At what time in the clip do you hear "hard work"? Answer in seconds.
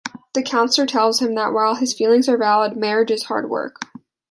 3.25-3.81